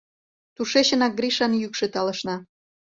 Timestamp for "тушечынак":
0.55-1.13